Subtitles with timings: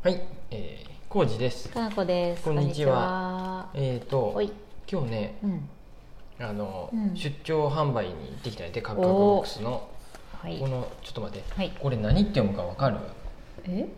[0.00, 0.22] はい、
[0.52, 1.70] えー、コウジです。
[1.70, 2.44] かなこです。
[2.44, 4.40] こんにちはえっ、ー、と
[4.88, 5.68] 今日ね、うん、
[6.38, 9.88] あの、うん出張販売に行ってきたんやて、カクカクボックスの。
[10.40, 10.68] はいこ。
[10.68, 11.72] の、ちょっと待って、はい。
[11.80, 12.98] これ何って読むかわかる？
[13.64, 13.88] え？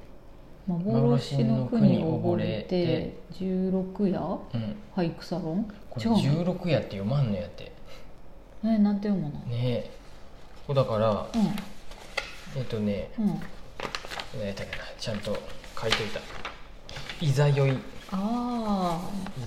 [0.67, 4.19] 幻の国溺れて十六夜？
[4.55, 5.71] うん、俳句サロン？
[5.91, 7.73] これ十六夜って読まんのやって。
[8.65, 9.39] え、なんて読むの？
[9.41, 9.91] ねえ。
[10.67, 11.27] これだから、う
[12.57, 13.41] えっ、とね、んうん。
[14.39, 15.37] 何やったっけな、ちゃんと
[15.81, 16.21] 書いといた。
[17.21, 17.79] いざよい、い
[18.13, 19.01] あ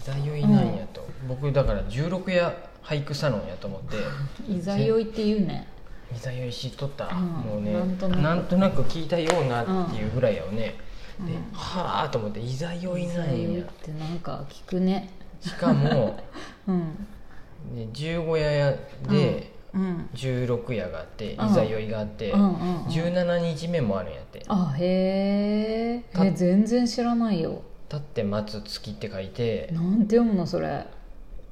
[0.03, 3.97] ざよいなんやと、僕だから十六夜俳句サロンやと思って。
[3.97, 5.67] あ、いざよいって言うね。
[6.15, 7.73] いざよい知っとった、うんもうね
[8.21, 10.75] なんとなく聞いたようなっていうぐらいやよね、
[11.19, 15.09] うんではあと思っていざよいなんいざよいっやてなんか聞くね。
[15.41, 16.19] しかも、
[16.67, 17.07] うん。
[17.75, 19.43] ね、15夜でうん。
[19.73, 21.47] 16夜があって、うん。
[21.47, 22.83] いざよいがあって、うんうんうん。
[22.85, 24.43] 17日目もあるんやって。
[24.47, 26.31] あ、へえ。
[26.35, 27.61] 全然知らないよ。
[27.89, 30.85] 「立って待つ月」って書いてなんて読むのそれ？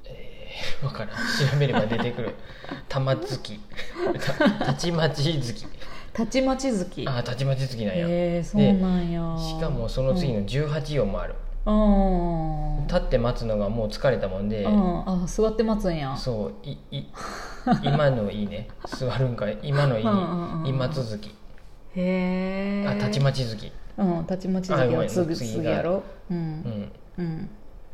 [0.81, 1.09] 分からん。
[1.09, 2.36] 調べれば出てくる
[2.90, 3.59] 「玉月」
[4.59, 5.66] た 「たちまち月。
[6.14, 9.38] たちまち月」ああたちまち月なんや、へえ、そうなんや。
[9.38, 11.72] しかもその次の18夜もある、う
[12.84, 12.88] ん。
[12.88, 16.16] 立って待つのがもう疲れたもんで、うん、あ座って待つんや。
[16.18, 17.06] そういい
[17.84, 18.67] 今のいいね。
[18.88, 19.58] 座るんかい。
[19.62, 20.12] 今のいいね。
[20.12, 21.30] うんうんうん今続き。
[21.95, 23.72] へえあたちまち続き。
[23.98, 25.36] うんたちまちあごめん月は次が。
[25.36, 26.03] 次やろ。
[26.30, 26.40] ううん。
[26.40, 27.50] んうん。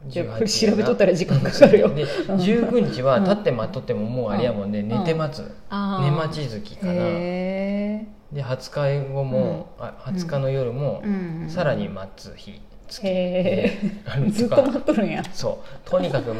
[0.07, 1.89] じゃあ18これ調べとったら時間かかるよ。
[1.89, 2.09] でうん。
[2.35, 3.23] 19日はうん。
[3.23, 4.89] 立って待っとってももうあれやもんで、うん。
[4.89, 5.39] 寝て待つ、
[5.71, 6.93] 寝待ち月かな。
[6.93, 11.01] でへ20日後も、あ20日の夜も、
[11.47, 13.07] さらに待つ日月。
[13.07, 15.23] へえずっと待っとるんや。
[15.33, 15.89] そう。
[15.89, 16.33] とにかく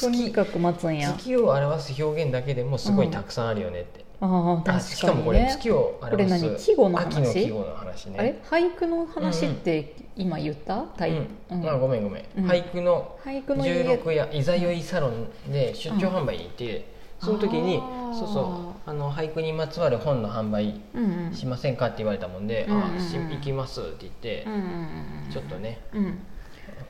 [0.00, 1.12] とに月かく待つんや。
[1.12, 8.18] 月を表す表現だけでもすごいたくさんあるよねって、ああ確あしかもこれかにね月をこれ表す何季語の話秋の季語の話ね。
[8.18, 8.34] あれ？
[8.48, 10.82] 俳句の話って今言った？
[10.96, 11.28] タイうん。
[11.50, 11.68] うん。
[11.68, 12.46] あごめんごめん、うん。
[12.46, 16.88] 俳句の俳句の家16夜いざよいサロンで出張販売に行って、
[17.20, 17.78] その時に
[18.12, 21.34] そうそうあの俳句にまつわる本の販売うんうん。
[21.34, 22.96] しませんかって言われたもんで「うんうんうん。
[22.96, 25.80] あし行きます」って言って、うんうんうんちょっとね。
[25.92, 26.18] うん。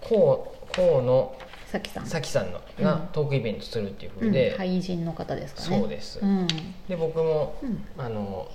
[0.08, 0.38] 河
[0.74, 1.32] 河野
[1.66, 2.06] さきさん。
[2.06, 2.84] 咲さんのうん。
[2.84, 5.78] がトークイベントするっていうふうで、俳人の方ですかね。
[5.80, 6.46] そうです、うん。
[6.88, 7.84] で僕もうん。
[7.98, 8.48] あの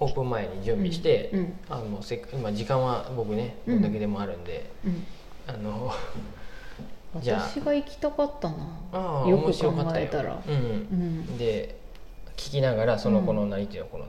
[0.00, 1.52] オープン前に準備して、うん。
[1.68, 3.74] あのせっ今時間は僕ねうん。
[3.74, 5.06] どんだけでもあるんで、うん。
[5.46, 5.92] あの
[7.20, 8.56] じゃあ私が行きたかったな。
[8.92, 10.06] ああよく面白かったよ。
[10.06, 10.54] 考えたらうん。
[10.54, 11.38] うん。
[11.38, 11.76] で
[12.36, 13.26] 聞きながらそのうん。
[13.26, 14.06] この何ていうのこの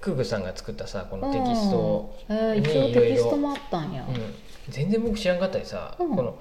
[0.00, 4.04] クーグさんが作ったさこのテキストうんえー、に一応いろいろテキストもあったんや。
[4.08, 6.16] うん全然僕知らんかったりさ、うん。
[6.16, 6.36] この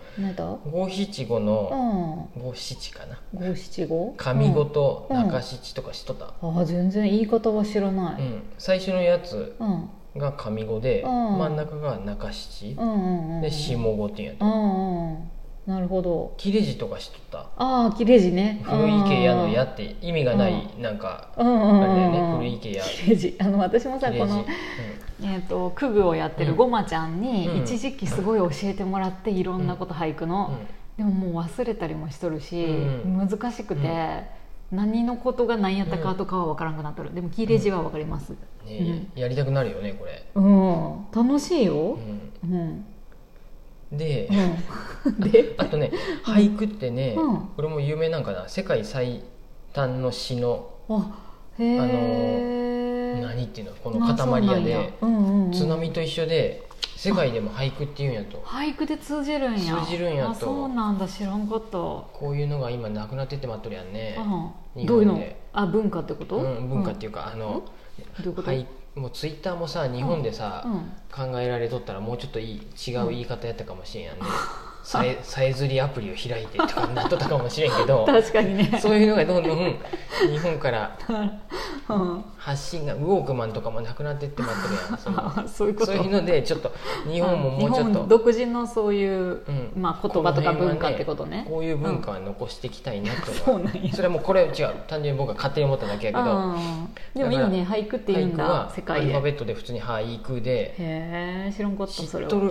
[0.71, 2.41] 五七五うのん。
[2.41, 3.19] 五七かな。
[3.33, 4.13] 五七五？
[4.17, 5.17] 上五とうん。
[5.17, 8.25] 中七とか知っとった、ああ全然言い方は知らなうん。
[8.25, 9.89] い最初のやつうん。
[10.19, 11.37] が上五で、うん。
[11.37, 15.29] 真ん中が中七、うんうんうんで下五っていうんやと、うんうん
[15.67, 16.33] なるほど。
[16.37, 17.39] 切れ字とか知っとった。
[17.57, 18.61] ああ切れ字ね。
[18.63, 23.35] 古池屋の「屋」って意味がない、なんかうんうんうんあれだよね、うん古池屋切れ字。
[23.37, 24.45] あの私もさこの
[25.21, 27.63] えー、とクグをやってるごまちゃんにうん。
[27.63, 30.29] 一時期すごい教えてもらっていろんなこと俳句うん。
[30.29, 30.59] の、
[30.97, 33.17] でももう忘れたりもしとるし、うん。
[33.17, 34.23] 難しくて、
[34.71, 37.13] 何のことが何やったかとかは分からんくなっとる。
[37.13, 38.69] でも切れ字は分かります、うん。
[38.69, 41.05] ねやりたくなるよねこれ、うん。
[41.11, 41.97] 楽しいよ。
[42.43, 42.85] う、ん。
[43.91, 43.97] うん。
[43.97, 44.27] で、
[45.07, 45.55] うん、 で？
[45.57, 45.91] あとね
[46.25, 47.37] 俳句ってね、うん。
[47.55, 48.49] これも有名なんかな。
[48.49, 49.23] 世界最
[49.73, 50.69] 短の詩の。
[50.89, 51.23] あ
[51.57, 52.66] へえ
[53.17, 58.39] 何っていうのこの塊やで、うんうんうん、津波と一緒で世界でも俳句っていうんやと。
[58.39, 59.77] 俳句で通じるんや。
[59.83, 60.31] 通じるんやと。
[60.31, 61.07] あそうなんだ。
[61.07, 61.71] 知らんかった。
[61.71, 64.17] こういうのが今なくなってってまっとるやんね、
[64.75, 65.23] うん、日どういうの？
[65.53, 67.63] あ文化ってこと、うん、文化っていうか、あの、
[68.19, 71.31] どういうこと、はいもうツイッターもさ日本でさ、うん。
[71.31, 74.23] 考えられとったらもうちょっといい違う言い方やったかもしれんやんね、
[74.87, 78.79] さえさえずりアプリを開いてとかなっとったかもしれんけど 確かにね。
[78.81, 79.57] そういうのがどんどん
[80.31, 80.97] 日本から
[81.89, 82.23] うん。
[82.37, 84.75] 発信がウォークマンとかもなくなってってまってる
[85.35, 85.47] やん。
[85.49, 85.91] そういうこと。
[85.91, 86.71] そういうのでちょっと
[87.05, 89.71] 日本ももうちょっと、独自のそういう、うん。
[89.75, 91.45] まあ、言葉とか文化ってことね。
[91.49, 93.11] こういう文化は残していきたいな
[93.45, 93.59] とう。
[93.59, 93.91] なんや。
[93.91, 94.51] それはもうこれ違う。
[94.87, 96.33] 単純に僕が勝手に思っただけやけど。
[96.33, 97.67] うんでもいいね。
[97.69, 98.45] 俳句って言うんだ。
[98.45, 99.07] 俳句は世界で。
[99.07, 100.75] アルファベットで普通に俳句で。
[100.77, 102.27] へえ知らんかった知それは。
[102.29, 102.49] っとる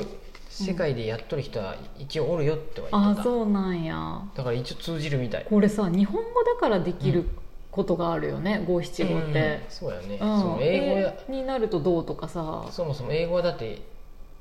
[0.64, 3.20] 世界でやっとる人は一応おるよっては言ってた。
[3.20, 4.22] あそうなんや。
[4.34, 5.46] だから一応通じるみたい。
[5.48, 7.28] これさ日本語だからできる
[7.70, 9.60] ことがあるよね五七五って。
[9.64, 10.18] うん、そうやね、うん。
[10.18, 12.66] その英語になるとどうとかさ。
[12.70, 13.82] そもそも英語はだって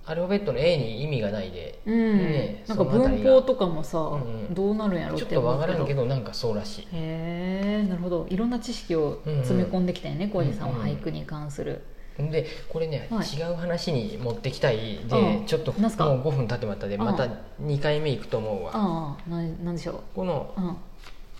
[0.06, 4.18] アルファベットの A に意味がないで、うん、ねなんか文法とかもさ、んう
[4.52, 4.54] ん。
[4.54, 6.88] どうなるんやろっちょってとわからんけどどなんかそうらしい。
[6.94, 8.26] へえなるほど。
[8.30, 10.86] いろんな知識を詰め込んできたよね浩二、さんはうんうん。
[10.86, 11.82] 俳句に関する、
[12.18, 13.28] でこれね、はい。
[13.28, 15.00] 違う話に持ってきたい。
[15.08, 15.46] で、うん。
[15.46, 17.04] ちょっともうなんすか？5分経ってまったでうん。
[17.04, 17.28] また
[17.62, 20.78] 2回目いくと思うわ、ああななんでしょこのううん。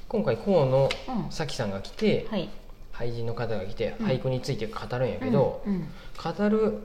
[0.10, 0.90] 今回河野うん。
[1.32, 2.50] 咲さんが来て、はい。
[2.94, 4.06] 俳人の方が来てうん。
[4.08, 6.80] 俳句について語るんやけど、語る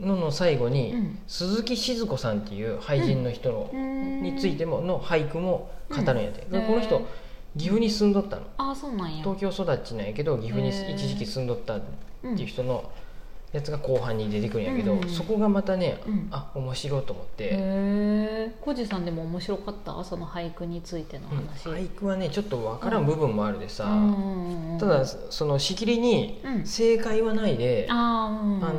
[0.00, 1.18] のの最後に、うん。
[1.28, 4.22] 鈴木静子さんっていう俳人の人の、うん。
[4.22, 7.02] についてもの俳句も語るんやて、この人
[7.56, 8.42] 岐阜に住んどったの。
[8.56, 9.22] ああそうなんや。
[9.22, 11.80] 東京育ちなんやけど岐阜に一時期住んどったっ
[12.22, 12.90] ていう人の
[13.52, 16.28] やつが後半に出てくるんやけど、うんそこがまたね、うん。
[16.30, 20.02] あ面白いと思って、へえ浩二さんでも面白かった？
[20.02, 21.36] その俳句についてのうん。
[21.48, 23.88] 話、俳句はねちょっと分からん部分もあるでさ、う
[24.76, 26.66] んただそのしきりにうん。
[26.66, 28.30] 正解はないで、あ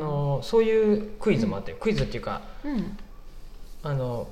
[0.01, 2.97] のそういうクイズもあって、クイズっていうかうん。
[3.83, 4.27] あの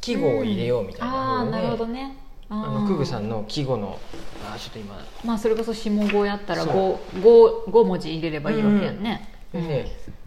[0.00, 2.18] 季語を入れようみたいあなので、あなるほどね
[2.54, 3.98] ああのクグさんの季語の
[4.44, 4.94] あちょっと今。
[5.24, 9.86] まあそれこそ下語やったらそ 5, 5, 5文字入れればいいわけやんね、でね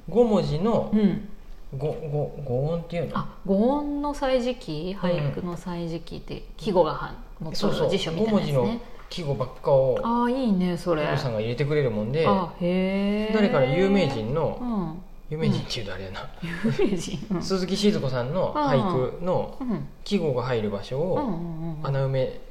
[0.10, 1.30] 5文字のうん、
[1.78, 3.18] 5五五音っていうの？
[3.20, 7.84] あ五音の歳時記俳句の歳時記って季語がは載ってそうそう。
[7.86, 11.16] る辞書み5たいなやつ文字のね季語ばっかをああいいねそれ。
[11.18, 17.28] さんが入れてくれるもんで誰から有名人のうん有名人っていうとあれやな、有名人。
[17.32, 17.42] うん。
[17.42, 18.82] 鈴木静子さんの俳
[19.20, 22.42] 句のうん季語が入る場所を穴埋め。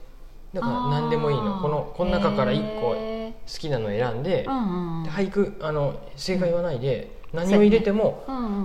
[0.52, 1.60] だから何でもいいの。
[1.60, 8.24] このこの中から1個好きなの選んで俳句あの正解はないで何を入れても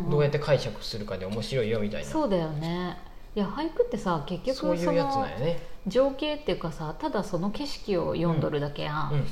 [0.09, 2.07] どうやって解釈するかで面白いよみたいな。
[2.07, 2.97] そうだよね。
[3.35, 9.25] いや俳句ってさ結局そういうやつなんやね、情景っていうかさただその景色を読んどるだけやん、うん、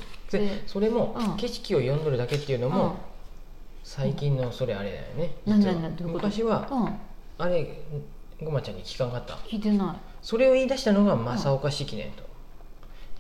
[0.67, 1.37] それもうん。
[1.37, 2.95] 景色を読んどるだけっていうのも
[3.97, 5.31] 最近のそれあれだよね。
[5.47, 6.27] 実は何何何どういうこと？
[6.27, 6.93] 昔はうん、うん、
[7.39, 7.67] あれ
[8.43, 9.33] ごまちゃんに聞かんかった？
[9.37, 9.95] 聞いてない。
[10.21, 12.23] それを言い出したのが正岡式年と。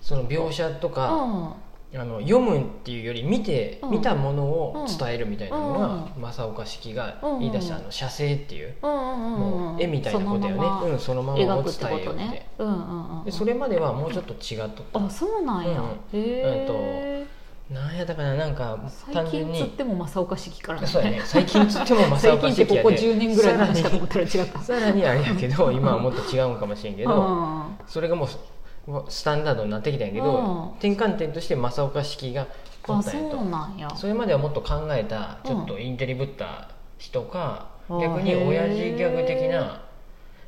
[0.01, 1.53] その描写とかうん。
[1.95, 3.91] あの読むっていうより見てうん。
[3.91, 10.57] 見たものを伝えるみたいなのがう正岡式がうん言い出したあの写生っていうもう絵みたいなことだよ
[10.91, 10.99] ね。
[10.99, 11.39] そのまま。
[11.39, 13.31] うんそのままを伝えようって。
[13.31, 15.05] それまではもうちょっと違っとった。
[15.05, 17.27] あそうなんや、うんへえ
[17.69, 18.79] なんやだからなんか
[19.11, 19.57] 単最純に。
[19.57, 20.87] 近つっても正岡式から。
[20.87, 27.77] そうやね最近つっても正岡最近ってここ10年ぐらいの話かと思ったら違ったさらにあれやけど 今はもっと違うんかもしれんけどうん。
[27.85, 30.69] それがもうスタンダードになってきたんやけどうん。
[30.71, 32.47] 転換点として正岡式が
[32.87, 33.37] おあったんやと。
[33.37, 33.89] そうなんや。
[33.95, 39.81] それまではもっと考えたちょっとインテリぶった人か、逆に親父ギャグ的な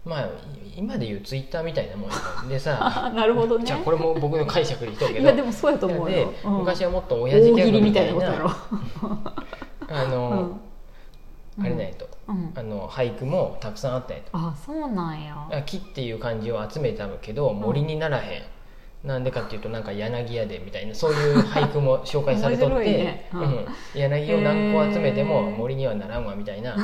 [0.06, 0.30] まあ
[0.76, 2.16] 今でいうツイッターみたいなもんや
[2.48, 3.66] でさ あなるほどね。
[3.66, 5.30] じゃあこれも僕の解釈で言ったけいど。
[5.30, 6.54] やでもそうやと思うでよ、うん。
[6.60, 8.12] 昔はもっと親父ギャグみたいな。
[8.12, 8.50] いなことやろ。
[9.90, 10.60] あの、
[11.58, 11.66] うん。
[11.66, 12.54] あれなんやと、うん。
[12.56, 14.30] あの俳句もたくさんあったんやと。
[14.34, 15.36] あそうなんや。
[15.52, 18.44] あ木っていう漢字を集めたけど森にならへん、
[19.04, 23.30] なんでかっていうとなんか柳屋でみたいなそういう俳句も紹介されとって、ね。
[23.34, 23.42] うん。
[23.42, 23.66] うん。
[23.96, 26.76] 柳を何個集めても森にはならんわみたいな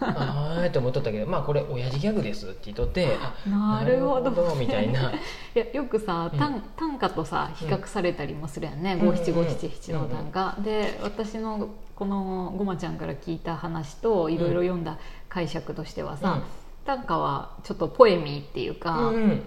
[0.00, 3.16] ああって思っとったけどまあこれ親父ギャグですって言っとって
[3.50, 4.54] あなるほど。
[4.56, 5.10] みたいな。
[5.56, 6.38] いやよくさうん。
[6.38, 8.98] 短短歌とさ比較されたりもするやんね。
[9.00, 9.06] うん。
[9.06, 14.98] 五七五七七の短歌で私のこのごまちゃんから聞いた話といろいろ読んだ
[15.30, 16.42] 解釈としてはさ、
[16.84, 19.46] 短歌はちょっとポエミーっていうか、うんうん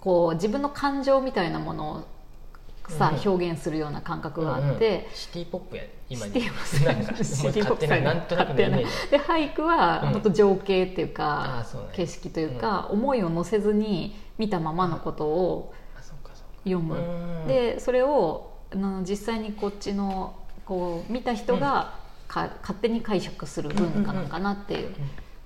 [0.00, 2.08] こう自分の感情みたいなものを
[2.88, 3.28] さ、うん。
[3.28, 6.32] 表現するような感覚があって、シティポップや今に。
[6.32, 8.84] シティポップ勝手ななんとなくで
[9.18, 10.12] 俳句はうん。
[10.12, 11.82] 本当情景っていうか、うね。
[11.92, 15.74] 景色というか、思いを乗せずに見たままのことを
[16.64, 17.46] 読む、うん。
[17.46, 20.34] でそれをあの実際にこっちの
[20.64, 21.94] こう見た人が
[22.28, 24.94] か、勝手に解釈する文化なんかなっていう、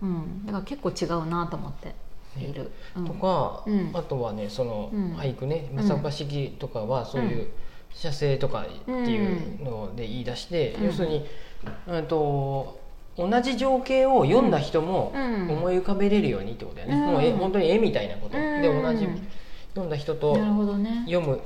[0.02, 0.46] うん。
[0.46, 1.94] だから結構違うなと思って
[2.40, 3.06] いる、うん。
[3.06, 3.90] とか、うん。
[3.94, 5.14] あとはねそのうん。
[5.14, 5.68] 俳句ね。
[5.72, 5.86] うん。
[5.86, 7.48] 正岡式とかはそういう
[7.94, 10.86] 写生とかっていうので言い出して、うん。
[10.86, 11.26] 要するに、
[11.86, 12.78] うん、と
[13.16, 15.50] 同じ情景を読んだ人もうん。
[15.50, 17.00] 思い浮かべれるようにってことだよね、うん。
[17.12, 18.62] もうえ本当に絵みたいなこと、うん。
[18.62, 19.08] で同じ
[19.74, 21.40] 読んだ人と読む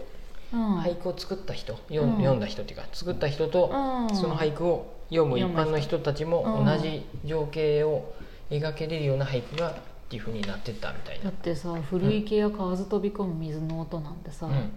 [0.52, 0.78] うん。
[0.80, 3.70] 俳句を作った人、読うんだ人っていうか作った人と、
[4.10, 4.16] うん。
[4.16, 6.64] その俳句を読む一般の人たちもうん。
[6.64, 8.12] 同じ情景を
[8.50, 9.76] 描けれるような俳句が
[10.10, 11.26] っていうふうになってったみたいな。
[11.26, 11.32] だっ。
[11.34, 14.72] てさ古池や河津飛び込む水の音なんてさ、うん。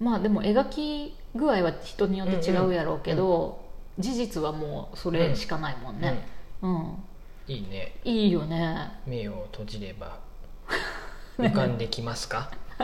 [0.00, 3.62] まあでも描き具合は人によって違うやろうけど、
[3.98, 6.26] 事実はもうそれしかないもんね、
[6.62, 6.94] うん。
[7.46, 7.92] いいね。
[8.04, 8.90] いいよね。
[9.06, 10.18] 目を閉じれば
[11.36, 12.50] 浮かんできますか？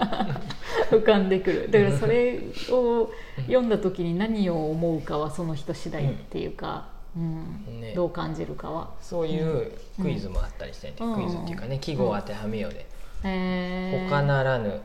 [0.91, 1.71] 浮かんでくる。
[1.71, 2.39] だからそれ
[2.69, 3.11] を
[3.47, 7.93] 読んだ時に何を思うかはその人次第っていうか、うんね。
[7.95, 8.91] どう感じるかは。
[9.01, 10.95] そういうクイズもあったりして、ね。
[11.01, 11.15] うん。
[11.17, 12.85] クイズっていうかね季語を当てはめようで、へ
[13.25, 14.81] え他ならぬ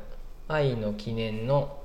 [0.48, 1.78] 愛の記念の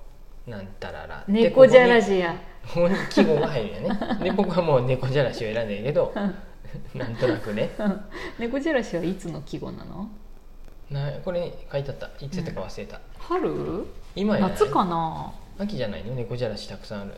[0.46, 1.24] なんたらら。
[1.26, 2.36] 猫じゃらししや。
[2.72, 3.98] ここに季語が入るよね。
[4.22, 6.12] で僕はもう猫じゃらしを選んでるけど
[6.94, 7.70] なんとなくね。
[8.38, 10.08] 猫じゃらしはいつの季語なの？
[10.90, 12.08] なこれに書いてあった。
[12.24, 13.86] いつやったか忘れた、春？
[14.14, 15.32] 今やない夏かな？
[15.58, 16.14] 秋じゃないの？
[16.14, 17.14] 猫じゃらしたくさんある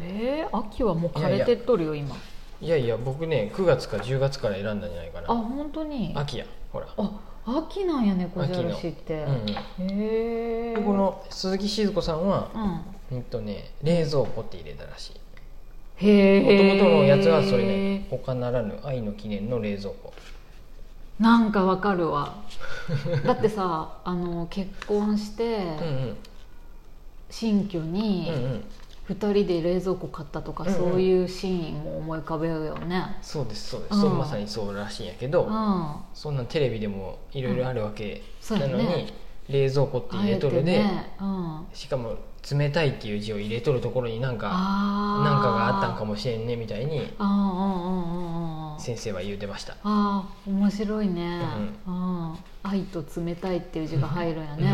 [0.00, 2.16] えー、秋はもう枯れてっとるよ今。
[2.60, 6.12] いやいや僕ね9月か10月から選んだんじゃないかあな本当に？
[6.14, 6.86] 秋やほら。
[6.96, 10.00] あ秋なんや猫じゃらしって、うんうん。
[10.00, 12.50] へえでこの鈴木静子さんは
[13.10, 13.18] うん。
[13.18, 16.06] うんとね冷蔵庫って入れたらしい。
[16.06, 20.12] へえもともとのやつはそれね他ならぬ愛の記念の冷蔵庫。
[21.18, 22.36] なんかわかるわ。
[23.26, 25.66] だってさあの結婚して、うんう
[26.12, 26.16] ん。
[27.28, 28.64] 新居にうんうん
[29.08, 30.74] 2人で冷蔵庫買ったとか、うんうん。
[30.76, 33.16] そういうシーンを思い浮かべるよね。
[33.20, 34.00] そうですそうです、うん。
[34.00, 35.94] そうまさにそうらしいんやけど、うん。
[36.14, 39.12] そんなんテレビでもいろいろあるわけなのに、
[39.48, 41.14] 冷蔵庫って入れとるで、てね。
[41.20, 42.16] うん、しかも
[42.50, 46.98] 冷たいっていう字を入れとるところになんかなんかがあったんかもしれんねみたいに
[48.80, 49.76] 先生は言うてました。
[49.84, 51.40] あー面白いね、
[51.86, 52.36] うん。
[52.64, 54.72] 愛と冷たいっていう字が入るんやね、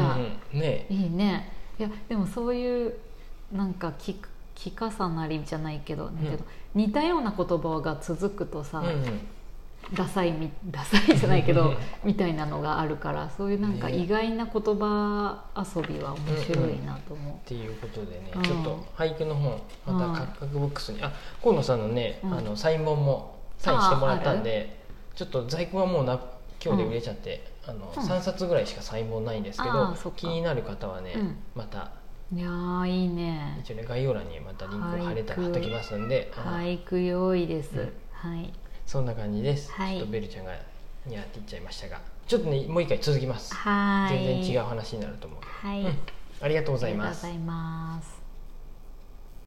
[0.53, 0.61] うんうん。
[0.61, 0.87] ね。
[0.89, 1.53] いいね。
[1.79, 2.95] いやでもそういう
[3.53, 6.11] なんか聞く聞かさなりじゃないけど、
[6.75, 9.27] 似たような言葉が続くとさ、うんうん。
[9.95, 11.59] ダサいみ ダサいじゃないけうん。
[11.59, 13.97] どみたいなのがあるからそういうなんかね。
[13.97, 18.43] 意外な言葉遊びは面白いなと思っていうことでね、うん。
[18.43, 22.35] ちょっと俳句の本またカクカクボックスに、あ河野さんのね、うん。
[22.35, 24.83] あのサイン本もサインしてもらったんで
[25.15, 26.19] ちょっと在庫はもうな
[26.63, 31.37] 今日で売れちゃって、あのうん3冊ぐらいしかサイン本ないんですけあど気になる方はね、うん。
[31.55, 31.91] またう
[32.31, 33.59] いやーいいね。
[33.61, 37.93] 一応ね概要欄にまたリンクを貼れたら貼っときますんで、うん俳句良いです、うん。
[38.13, 38.53] はい。
[38.87, 39.97] そんな感じです、はい。
[39.97, 40.53] ちょっとベルちゃんが
[41.07, 42.01] にゃって言っちゃいましたが。
[42.27, 43.55] ちょっとねもう一回続きます。
[43.55, 44.25] はい。
[44.25, 45.99] 全然違う話になると思うはい、うん。
[46.43, 48.18] ありがとうございありがますとうございます